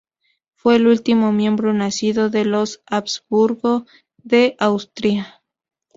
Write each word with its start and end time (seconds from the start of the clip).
Fue 0.55 0.77
el 0.77 0.87
último 0.87 1.31
miembro 1.31 1.73
nacido 1.73 2.31
de 2.31 2.43
los 2.43 2.81
Habsburgo 2.87 3.85
de 4.17 4.55
Austria. 4.57 5.43